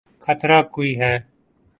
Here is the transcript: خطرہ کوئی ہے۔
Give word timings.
خطرہ 0.23 0.59
کوئی 0.73 0.91
ہے۔ 0.99 1.13